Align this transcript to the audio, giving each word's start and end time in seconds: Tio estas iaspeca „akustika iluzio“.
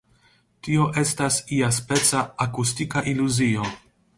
Tio 0.67 0.87
estas 1.01 1.37
iaspeca 1.57 2.25
„akustika 2.47 3.05
iluzio“. 3.13 3.69